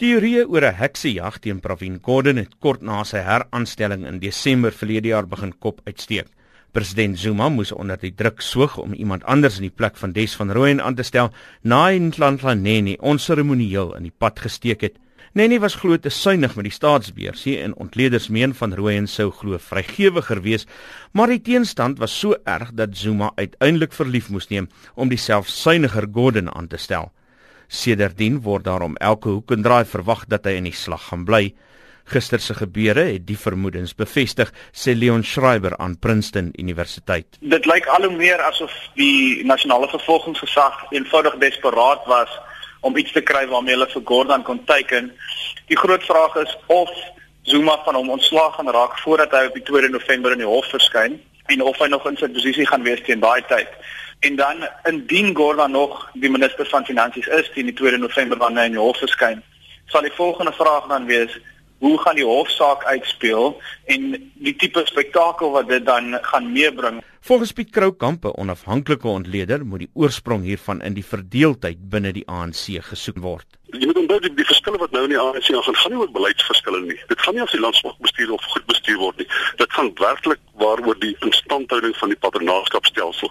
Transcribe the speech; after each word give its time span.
Teorieë 0.00 0.46
oor 0.48 0.64
'n 0.64 0.78
heksejag 0.80 1.34
teen 1.44 1.58
Pravin 1.60 1.98
Gordhan 2.00 2.38
het 2.40 2.54
kort 2.64 2.80
na 2.80 3.02
sy 3.04 3.20
heraanstelling 3.20 4.06
in 4.08 4.20
Desember 4.22 4.72
verlede 4.72 5.08
jaar 5.08 5.26
begin 5.28 5.52
kop 5.52 5.82
uitsteek. 5.84 6.28
President 6.72 7.18
Zuma 7.18 7.48
moes 7.48 7.72
onder 7.72 7.98
die 8.00 8.14
druk 8.14 8.40
soeg 8.40 8.78
om 8.78 8.94
iemand 8.94 9.24
anders 9.24 9.58
in 9.58 9.68
die 9.68 9.76
plek 9.76 9.96
van 9.96 10.12
Des 10.12 10.36
van 10.36 10.52
Rooyen 10.52 10.80
aan 10.80 10.94
te 10.94 11.02
stel 11.02 11.30
na 11.62 11.90
Nhlanhla 11.90 12.54
Nene 12.54 12.96
onseremonieel 12.96 13.94
in 13.96 14.02
die 14.02 14.16
pad 14.18 14.40
gesteek 14.40 14.80
het. 14.80 14.96
Nene 15.34 15.60
was 15.60 15.74
glo 15.74 15.98
te 15.98 16.08
suinig 16.08 16.56
met 16.56 16.64
die 16.64 16.72
staatsbeursie 16.72 17.60
en 17.60 17.76
ontleeders 17.76 18.28
meen 18.28 18.54
van 18.54 18.74
Rooyen 18.74 19.06
sou 19.06 19.30
glo 19.30 19.58
vrygewiger 19.58 20.40
wees, 20.40 20.66
maar 21.12 21.28
die 21.28 21.42
teenstand 21.42 21.98
was 21.98 22.18
so 22.18 22.36
erg 22.44 22.72
dat 22.72 22.96
Zuma 22.96 23.32
uiteindelik 23.36 23.92
verlief 23.92 24.30
moes 24.30 24.48
neem 24.48 24.68
om 24.94 25.08
die 25.08 25.18
selfsuiniger 25.18 26.08
Gordhan 26.12 26.54
aan 26.54 26.68
te 26.68 26.76
stel. 26.76 27.12
Sedertdien 27.70 28.40
word 28.42 28.64
daarom 28.66 28.96
elke 28.98 29.30
hoek 29.30 29.52
en 29.54 29.62
draai 29.62 29.84
verwag 29.86 30.24
dat 30.26 30.48
hy 30.48 30.56
in 30.58 30.66
die 30.66 30.74
slag 30.74 31.04
gaan 31.12 31.22
bly. 31.24 31.52
Gister 32.10 32.42
se 32.42 32.56
gebeure 32.58 33.04
het 33.12 33.22
die 33.28 33.38
vermoedens 33.38 33.92
bevestig, 33.94 34.50
sê 34.74 34.96
Leon 34.98 35.22
Schreiber 35.22 35.76
aan 35.78 35.94
Princeton 36.02 36.50
Universiteit. 36.58 37.38
Dit 37.38 37.68
lyk 37.70 37.86
al 37.86 38.08
hoe 38.08 38.16
meer 38.16 38.42
asof 38.42 38.74
die 38.98 39.46
nasionale 39.46 39.86
vervolgingsgesag 39.92 40.90
eenvoudig 40.90 41.38
desperaat 41.38 42.02
was 42.10 42.34
om 42.82 42.96
iets 42.98 43.14
te 43.14 43.22
kry 43.22 43.46
waarmee 43.46 43.76
hulle 43.76 43.90
vir 43.94 44.06
Gordon 44.10 44.42
kon 44.42 44.64
teiken. 44.66 45.12
Die 45.70 45.78
groot 45.78 46.02
vraag 46.10 46.34
is 46.42 46.58
of 46.66 46.90
Zuma 47.46 47.78
van 47.84 47.94
hom 47.94 48.10
ontslaag 48.18 48.58
gaan 48.58 48.74
raak 48.74 48.98
voordat 49.04 49.30
hy 49.30 49.46
op 49.46 49.54
die 49.54 49.66
2 49.70 49.94
November 49.94 50.34
in 50.34 50.42
die 50.42 50.50
hof 50.50 50.66
verskyn 50.74 51.20
en 51.50 51.62
of 51.62 51.78
hy 51.82 51.88
nog 51.90 52.06
in 52.06 52.18
sy 52.20 52.28
posisie 52.30 52.66
gaan 52.66 52.86
wees 52.86 53.02
teen 53.06 53.22
daai 53.22 53.42
tyd. 53.50 53.70
En 54.20 54.36
dan 54.36 54.66
indien 54.88 55.34
Gordon 55.36 55.70
nog 55.74 56.10
die 56.14 56.30
minister 56.30 56.66
van 56.70 56.86
finansies 56.86 57.26
is 57.26 57.50
teen 57.54 57.70
die 57.70 57.74
2 57.74 57.98
November 57.98 58.38
wanneer 58.38 58.66
hy 58.66 58.72
in 58.72 58.76
die 58.76 58.82
hof 58.82 59.00
verskyn, 59.00 59.42
sal 59.90 60.06
die 60.06 60.14
volgende 60.14 60.52
vraag 60.52 60.86
dan 60.92 61.08
wees: 61.10 61.38
hoe 61.80 61.98
gaan 61.98 62.18
die 62.20 62.28
hofsaak 62.28 62.84
uitspeel 62.84 63.54
en 63.86 64.10
die 64.34 64.56
tipe 64.56 64.82
spektakel 64.84 65.50
wat 65.50 65.68
dit 65.68 65.86
dan 65.86 66.18
gaan 66.32 66.52
meebring? 66.52 67.00
Volgens 67.20 67.52
Piet 67.52 67.70
Kroukamp, 67.70 68.24
'n 68.24 68.36
onafhanklike 68.36 69.08
ontleder, 69.08 69.66
moet 69.66 69.78
die 69.78 69.90
oorsprong 69.92 70.42
hiervan 70.42 70.80
in 70.80 70.94
die 70.94 71.04
verdeeldheid 71.04 71.88
binne 71.90 72.12
die 72.12 72.26
ANC 72.26 72.80
gesoek 72.80 73.18
word. 73.18 73.46
Jy 73.70 73.86
moet 73.86 73.98
onthou 74.00 74.18
die, 74.20 74.34
die 74.34 74.44
verskille 74.44 74.78
wat 74.78 74.90
nou 74.90 75.02
in 75.04 75.12
die 75.12 75.18
ANC 75.18 75.50
gaan 75.52 75.76
gaan 75.82 75.92
nie 75.92 76.00
oor 76.00 76.10
beleidsverskille 76.10 76.80
nie. 76.80 76.96
Dit 77.08 77.20
gaan 77.20 77.34
nie 77.34 77.42
of 77.42 77.52
die 77.54 77.60
land 77.60 77.76
swak 77.76 77.98
bestuur 78.02 78.32
of 78.34 78.46
goed 78.54 78.66
bestuur 78.66 78.98
word 78.98 79.20
nie. 79.20 79.26
Dit 79.60 79.72
gaan 79.76 79.92
werklik 80.00 80.40
waaroor 80.60 80.98
die 81.00 81.12
instandhouding 81.26 81.94
van 81.96 82.08
die 82.12 82.18
paternaarskapstelsel 82.24 83.30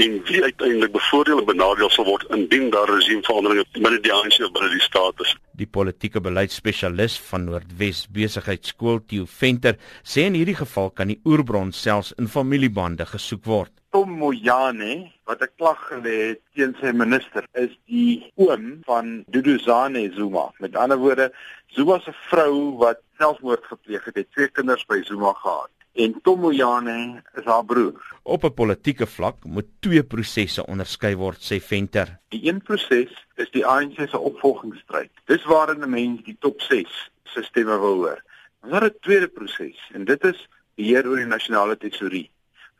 en 0.00 0.16
wie 0.28 0.42
uiteindelik 0.42 0.92
bevoordeel 0.92 1.38
en 1.42 1.48
benadeel 1.48 1.90
sal 1.90 2.08
word 2.08 2.26
indien 2.36 2.70
daar 2.74 2.90
regimeveranderinge 2.90 3.64
binne 3.78 4.00
die 4.00 4.12
ANC 4.16 4.40
of 4.40 4.52
binne 4.56 4.72
die 4.74 4.84
staat 4.84 5.22
is. 5.24 5.36
Die 5.60 5.68
politieke 5.68 6.22
beleidsspesialis 6.24 7.18
van 7.28 7.44
Noordwes 7.44 8.06
Besigheidskool, 8.12 9.02
Theo 9.06 9.26
Venter, 9.28 9.76
sê 10.02 10.24
in 10.28 10.38
hierdie 10.38 10.56
geval 10.56 10.90
kan 10.96 11.12
die 11.12 11.20
oerbron 11.28 11.72
selfs 11.76 12.14
in 12.18 12.30
familiebande 12.32 13.06
gesoek 13.10 13.44
word. 13.44 13.72
Tom 13.90 14.10
Moyane 14.22 15.10
wat 15.26 15.42
'n 15.42 15.52
klag 15.56 15.80
gelê 15.90 16.16
het 16.28 16.40
teen 16.54 16.76
sy 16.80 16.92
minister 16.92 17.44
is 17.54 17.72
die 17.86 18.32
oom 18.36 18.80
van 18.86 19.24
Duduzane 19.26 20.12
Zuma. 20.14 20.50
Met 20.58 20.76
ander 20.76 20.98
woorde, 20.98 21.32
Zuma 21.66 21.98
se 21.98 22.12
vrou 22.30 22.76
wat 22.78 23.00
selfmoord 23.18 23.64
gepleeg 23.64 24.04
het, 24.04 24.16
het 24.16 24.30
twee 24.32 24.48
kinders 24.48 24.86
by 24.86 25.02
Zuma 25.02 25.32
gehad 25.32 25.70
en 25.92 26.20
Tom 26.22 26.40
Moyane 26.40 27.22
is 27.34 27.44
haar 27.44 27.64
broer. 27.64 28.18
Op 28.22 28.44
'n 28.44 28.54
politieke 28.54 29.06
vlak 29.06 29.44
moet 29.44 29.66
twee 29.80 30.02
prosesse 30.02 30.66
onderskei 30.66 31.16
word, 31.16 31.40
sê 31.40 31.60
Venter. 31.60 32.18
Die 32.28 32.48
een 32.48 32.62
proses 32.62 33.26
is 33.34 33.50
die 33.50 33.66
ANC 33.66 34.08
se 34.08 34.18
opvolgingsstryd. 34.18 35.10
Dis 35.24 35.44
waarin 35.44 35.82
'n 35.82 35.90
mens 35.90 36.22
die 36.24 36.36
top 36.38 36.60
6 36.60 37.10
se 37.24 37.42
stemme 37.42 37.78
wil 37.78 37.94
hoor. 37.94 38.22
Maar 38.60 38.84
'n 38.84 38.94
tweede 39.00 39.28
proses 39.28 39.90
en 39.92 40.04
dit 40.04 40.24
is 40.24 40.48
beheer 40.74 41.06
oor 41.06 41.16
die 41.16 41.26
nasionale 41.26 41.76
tesourie 41.76 42.30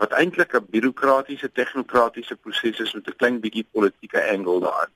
wat 0.01 0.17
eintlik 0.21 0.55
'n 0.57 0.71
bureaukratiese 0.75 1.53
tegnokratiese 1.53 2.37
proses 2.37 2.81
is 2.81 2.95
met 2.95 3.09
'n 3.09 3.19
klein 3.21 3.41
bietjie 3.41 3.67
politieke 3.73 4.21
angle 4.35 4.61
daarin. 4.61 4.95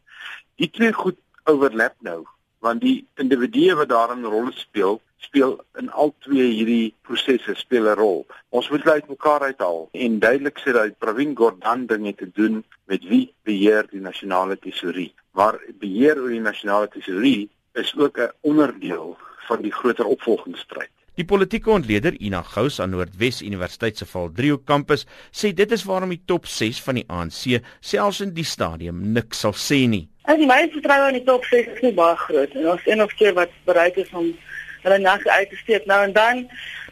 Die 0.56 0.70
twee 0.70 0.92
goed 0.92 1.18
overlap 1.44 1.96
nou 2.00 2.20
want 2.64 2.80
die 2.80 3.06
individue 3.20 3.74
wat 3.76 3.88
daarin 3.88 4.24
rolle 4.24 4.52
speel 4.52 5.00
speel 5.16 5.52
in 5.80 5.90
al 5.90 6.14
twee 6.26 6.46
hierdie 6.52 6.94
prosesse 7.02 7.54
speel 7.54 7.88
'n 7.90 7.98
rol. 8.00 8.26
Ons 8.48 8.68
moet 8.70 8.88
uit 8.88 9.08
mekaar 9.08 9.42
uithaal 9.50 9.88
en 9.92 10.18
duidelik 10.18 10.58
sê 10.60 10.72
dat 10.72 10.98
Pravin 10.98 11.36
Gordhan 11.36 11.86
dinge 11.86 12.14
te 12.14 12.30
doen 12.40 12.64
met 12.84 13.04
wie 13.04 13.32
beheer 13.42 13.86
die 13.90 14.00
nasionale 14.00 14.58
tesourie. 14.58 15.12
Maar 15.32 15.60
beheer 15.78 16.20
oor 16.20 16.28
die 16.28 16.40
nasionale 16.40 16.88
tesourie 16.88 17.50
is 17.72 17.94
ook 17.96 18.18
'n 18.18 18.32
onderdeel 18.40 19.16
van 19.48 19.62
die 19.62 19.72
groter 19.72 20.04
opvolgingsstryd. 20.04 20.94
Die 21.14 21.22
politieke 21.22 21.70
ontleder 21.70 22.16
Ina 22.18 22.40
Gous 22.42 22.80
aan 22.82 22.90
Noordwes 22.90 23.36
Universiteit 23.46 24.00
se 24.00 24.06
Valdrio 24.10 24.56
kampus 24.66 25.04
sê 25.30 25.52
dit 25.54 25.74
is 25.76 25.84
waarom 25.86 26.10
die 26.10 26.24
top 26.26 26.48
6 26.50 26.80
van 26.82 26.98
die 26.98 27.04
ANC 27.06 27.60
selfs 27.78 28.18
in 28.24 28.32
die 28.34 28.46
stadium 28.50 28.98
niks 29.14 29.44
sal 29.44 29.54
sê 29.54 29.84
nie. 29.92 30.08
As 30.26 30.40
die 30.40 30.48
meeste 30.50 30.80
vertroue 30.80 31.12
in 31.12 31.20
die 31.20 31.28
top 31.28 31.46
6 31.46 31.70
is 31.76 31.84
nie 31.86 31.92
baie 31.94 32.16
groot 32.24 32.56
en 32.58 32.66
ons 32.72 32.90
een 32.90 33.04
of 33.04 33.14
twee 33.14 33.30
wat 33.38 33.54
bereid 33.70 34.00
is 34.02 34.10
om 34.10 34.32
hulle 34.82 34.98
nag 35.04 35.22
uit 35.22 35.54
te 35.54 35.60
steek 35.62 35.86
nou 35.86 36.00
en 36.08 36.16
dan. 36.18 36.42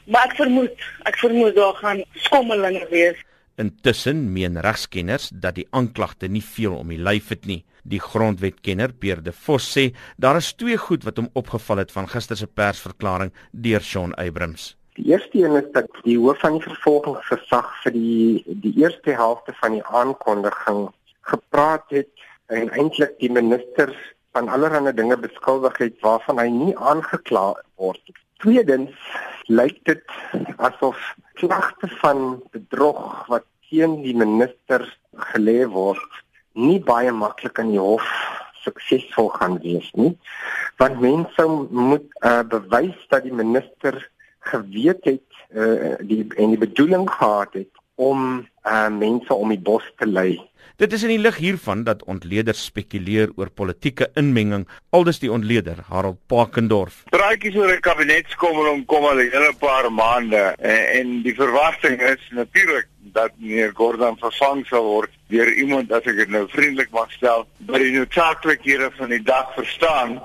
Maar 0.07 0.31
ek 0.31 0.39
vermoed, 0.39 0.87
ek 1.11 1.19
vermoed 1.19 1.59
daar 1.59 1.75
gaan 1.83 2.07
skommelinge 2.29 2.87
wees. 2.95 3.19
Intussen 3.63 4.25
meen 4.35 4.59
regskenners 4.65 5.29
dat 5.33 5.55
die 5.55 5.67
aanklagte 5.71 6.27
nie 6.27 6.43
veel 6.43 6.75
om 6.75 6.89
die 6.91 6.99
lyf 6.99 7.29
het 7.31 7.45
nie. 7.47 7.61
Die 7.87 8.01
grondwetkenner 8.03 8.91
Pierre 8.91 9.23
de 9.23 9.33
Vos 9.33 9.67
sê 9.77 9.85
daar 10.19 10.39
is 10.41 10.53
twee 10.59 10.79
goed 10.79 11.05
wat 11.07 11.21
hom 11.21 11.29
opgeval 11.39 11.83
het 11.83 11.93
van 11.95 12.09
gister 12.11 12.39
se 12.39 12.47
persverklaring 12.47 13.31
deur 13.53 13.85
Shaun 13.87 14.15
Abrams. 14.19 14.73
Die 14.99 15.07
eerste 15.13 15.45
een 15.45 15.55
is 15.61 15.69
dat 15.77 15.87
die 16.07 16.19
hoof 16.19 16.43
van 16.43 16.59
die 16.59 16.65
vervolgingsgesag 16.67 17.71
vir 17.85 17.95
die 17.95 18.59
die 18.67 18.75
eerste 18.83 19.15
helfte 19.21 19.55
van 19.61 19.79
die 19.79 19.85
aankondiging 20.03 20.83
gepraat 21.31 21.87
het 21.95 22.27
en 22.51 22.69
eintlik 22.75 23.15
die 23.23 23.31
ministers 23.31 23.99
van 24.35 24.51
allerlei 24.51 24.93
dinge 24.97 25.17
beskuldig 25.23 25.79
het 25.85 26.03
waarvan 26.03 26.43
hy 26.43 26.49
nie 26.51 26.77
aangekla 26.77 27.47
word. 27.79 28.03
Tweedens 28.43 28.99
lyk 29.47 29.79
dit 29.87 30.03
asof 30.59 30.99
klagte 31.39 31.89
van 32.03 32.41
bedrog 32.55 33.27
wat 33.31 33.47
teen 33.73 34.03
die 34.05 34.15
minister 34.15 34.85
gelê 35.33 35.65
word 35.73 36.21
nie 36.53 36.79
baie 36.93 37.13
maklik 37.17 37.61
in 37.63 37.73
die 37.73 37.81
hof 37.81 38.09
suksesvol 38.63 39.33
gaan 39.39 39.57
wees 39.65 39.89
nie. 39.99 40.13
Want 40.79 41.01
mense 41.03 41.47
moet 41.73 42.05
uh, 42.21 42.43
bewys 42.47 42.99
dat 43.11 43.25
die 43.27 43.35
minister 43.35 43.97
geweet 44.53 45.09
het 45.09 45.41
uh, 45.57 45.97
die 46.05 46.23
en 46.37 46.55
die 46.55 46.61
bedoeling 46.61 47.09
gehad 47.11 47.57
het 47.59 47.83
om 47.97 48.43
uh, 48.67 48.89
mense 48.93 49.35
om 49.35 49.51
die 49.55 49.63
bos 49.71 49.87
te 49.99 50.07
lei 50.07 50.37
Dit 50.81 50.95
is 50.97 51.03
in 51.05 51.13
die 51.13 51.21
lig 51.21 51.37
hiervan 51.39 51.85
dat 51.87 52.01
ontleeders 52.11 52.65
spekuleer 52.65 53.31
oor 53.37 53.51
politieke 53.55 54.09
inmenging, 54.19 54.65
aldus 54.91 55.21
die 55.23 55.31
ontleder 55.31 55.83
Harold 55.87 56.19
Pakendorf. 56.33 57.03
Praatjies 57.13 57.59
oor 57.61 57.71
'n 57.71 57.85
kabinetskomming 57.87 58.87
kom 58.87 59.05
al 59.05 59.21
'n 59.21 59.31
hele 59.31 59.53
paar 59.59 59.93
maande 59.93 60.43
en, 60.59 60.83
en 60.99 61.23
die 61.23 61.35
verwagting 61.35 62.01
is 62.01 62.23
natuurlik 62.31 62.89
dat 63.13 63.33
meneer 63.39 63.73
Gordon 63.77 64.19
vervang 64.21 64.67
sal 64.67 64.85
word 64.85 65.11
deur 65.33 65.49
iemand 65.53 65.93
as 65.93 66.07
ek 66.09 66.17
dit 66.17 66.31
nou 66.33 66.47
vriendelik 66.53 66.91
mag 66.91 67.11
stel, 67.13 67.47
wat 67.69 67.81
die 67.85 67.95
noodsaaklikhede 67.97 68.91
van 68.99 69.09
die 69.15 69.23
dag 69.23 69.55
verstaan 69.57 70.21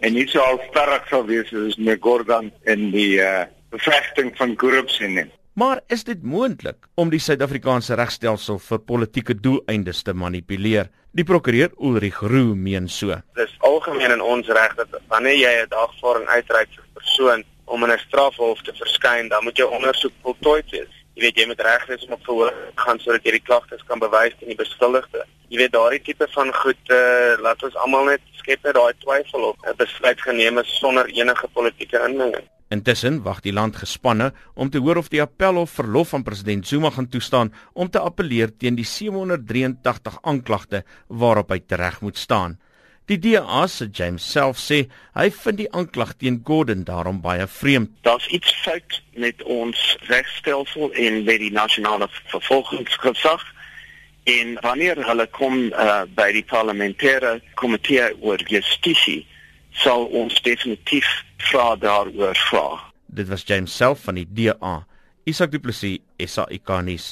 en 0.00 0.14
nie 0.14 0.26
so 0.30 0.40
al 0.40 0.60
sterk 0.70 1.08
sal 1.10 1.26
wees 1.26 1.50
soos 1.50 1.78
meneer 1.78 1.98
Gordon 2.02 2.52
in 2.64 2.90
die 2.94 3.18
uh, 3.22 3.46
bevegting 3.74 4.32
van 4.38 4.56
korrupsie 4.56 5.08
nie. 5.08 5.28
Maar 5.58 5.80
is 5.90 6.04
dit 6.06 6.22
moontlik 6.22 6.86
om 6.94 7.10
die 7.10 7.18
Suid-Afrikaanse 7.18 7.96
regstelsel 7.98 8.60
vir 8.62 8.78
politieke 8.86 9.34
doeleindes 9.34 10.04
te 10.06 10.14
manipuleer? 10.14 10.86
Die 11.10 11.24
prokureur 11.26 11.72
Ulrich 11.82 12.20
Roo 12.22 12.54
meen 12.54 12.86
so. 12.86 13.16
Dis 13.34 13.56
algemeen 13.66 14.14
in 14.14 14.22
ons 14.22 14.46
reg 14.54 14.76
dat 14.78 14.94
wanneer 15.10 15.34
jy 15.34 15.54
'n 15.62 15.72
dagvaarding 15.72 16.28
uitreik 16.28 16.68
vir 16.76 16.84
'n 16.84 16.94
persoon 16.94 17.42
om 17.64 17.84
in 17.84 17.90
'n 17.90 17.98
strafhof 18.06 18.62
te 18.62 18.72
verskyn, 18.72 19.28
dan 19.28 19.44
moet 19.44 19.56
jou 19.56 19.68
ondersoek 19.70 20.12
voltooi 20.22 20.62
wees. 20.70 20.94
Jy 21.18 21.24
weet 21.24 21.38
jy 21.40 21.48
moet 21.50 21.62
reg 21.66 21.84
wees 21.90 22.04
om 22.06 22.12
op 22.14 22.20
verhoor 22.22 22.52
gaan 22.78 23.00
sodat 23.02 23.24
jy 23.26 23.32
die 23.34 23.42
klagtes 23.42 23.80
kan 23.88 23.98
bewys 23.98 24.36
teen 24.38 24.52
die 24.52 24.60
beskuldigde. 24.60 25.24
Jy 25.50 25.58
weet 25.58 25.72
daardie 25.74 25.98
tipe 26.06 26.28
van 26.30 26.52
goed 26.54 26.92
uh, 26.94 27.32
laat 27.42 27.64
ons 27.66 27.78
almal 27.82 28.06
net 28.06 28.22
skep 28.38 28.62
net 28.62 28.76
daai 28.76 28.94
twyfel 29.02 29.48
op 29.48 29.66
'n 29.66 29.74
besluit 29.80 30.22
geneem 30.22 30.62
is 30.62 30.70
sonder 30.78 31.10
enige 31.10 31.50
politieke 31.58 31.98
inmenging. 32.06 32.46
Intussen 32.70 33.18
wag 33.24 33.40
die 33.42 33.52
land 33.52 33.80
gespanne 33.82 34.30
om 34.54 34.70
te 34.70 34.78
hoor 34.78 35.02
of 35.02 35.10
die 35.10 35.22
appelhof 35.24 35.74
verlof 35.80 36.14
aan 36.14 36.22
president 36.22 36.66
Zuma 36.68 36.90
gaan 36.94 37.08
toestaan 37.08 37.50
om 37.72 37.90
te 37.90 37.98
appeleer 37.98 38.54
teen 38.56 38.78
die 38.78 38.86
783 38.86 40.22
aanklagte 40.22 40.84
waarop 41.08 41.50
hy 41.50 41.58
tereg 41.66 42.00
moet 42.00 42.18
staan. 42.18 42.60
Die 43.08 43.16
DA 43.16 43.66
se 43.66 43.86
James 43.88 44.24
self 44.32 44.58
sê 44.60 44.82
hy 45.16 45.30
vind 45.32 45.56
die 45.62 45.68
aanklag 45.72 46.10
teen 46.20 46.42
Gordon 46.44 46.82
daarom 46.84 47.22
baie 47.24 47.46
vreemd. 47.48 47.94
Daar's 48.04 48.26
iets 48.28 48.52
fout 48.60 48.98
met 49.16 49.40
ons 49.48 49.80
regstelsel 50.10 50.92
en 50.92 51.22
met 51.24 51.40
die 51.40 51.52
nasionale 51.52 52.10
vervolgingsgesag 52.28 53.46
en 54.28 54.58
wanneer 54.60 55.00
hulle 55.08 55.24
kom 55.32 55.70
uh, 55.72 56.02
by 56.18 56.28
die 56.36 56.44
parlementêre 56.44 57.38
komitee 57.56 58.10
oor 58.20 58.44
justisie 58.52 59.22
sal 59.72 60.04
ons 60.12 60.36
definitief 60.44 61.08
vra 61.48 61.78
daaroor 61.80 62.36
vra. 62.50 62.66
Dit 63.08 63.32
was 63.32 63.46
James 63.48 63.72
self 63.72 64.04
van 64.04 64.20
die 64.20 64.28
DA. 64.28 64.82
Isak 65.24 65.56
Du 65.56 65.62
Plessis, 65.64 66.02
SAK 66.20 66.76
nuus. 66.84 67.08